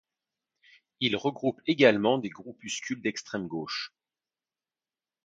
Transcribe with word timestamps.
Il 0.99 1.15
regroupe 1.15 1.61
également 1.67 2.17
des 2.17 2.29
groupuscules 2.31 3.03
d'extrême-gauche. 3.03 3.93